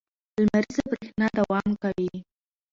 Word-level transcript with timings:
لمریزه 0.41 0.83
برېښنا 0.89 1.27
دوام 1.37 1.69
کوي. 1.83 2.11